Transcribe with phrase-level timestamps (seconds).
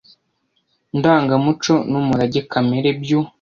[0.97, 3.21] ndangamuco n umurage kamere by u